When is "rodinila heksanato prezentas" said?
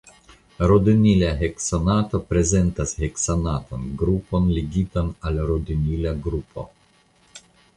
0.69-2.95